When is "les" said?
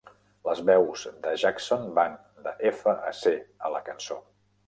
0.45-0.61